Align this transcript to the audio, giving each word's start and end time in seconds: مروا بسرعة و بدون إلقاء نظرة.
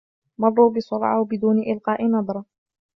مروا 0.37 0.71
بسرعة 0.73 1.21
و 1.21 1.23
بدون 1.23 1.59
إلقاء 1.59 2.05
نظرة. 2.07 2.45